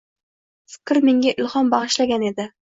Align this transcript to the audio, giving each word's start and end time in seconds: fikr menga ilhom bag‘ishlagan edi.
fikr 0.77 1.01
menga 1.11 1.35
ilhom 1.45 1.71
bag‘ishlagan 1.77 2.29
edi. 2.35 2.53